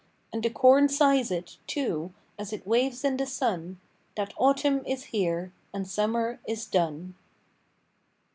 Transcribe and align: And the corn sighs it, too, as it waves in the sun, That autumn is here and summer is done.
And 0.33 0.41
the 0.41 0.49
corn 0.49 0.89
sighs 0.89 1.29
it, 1.29 1.57
too, 1.67 2.11
as 2.39 2.51
it 2.51 2.65
waves 2.65 3.03
in 3.03 3.17
the 3.17 3.27
sun, 3.27 3.79
That 4.17 4.33
autumn 4.35 4.83
is 4.83 5.03
here 5.03 5.51
and 5.75 5.87
summer 5.87 6.39
is 6.47 6.65
done. 6.65 7.13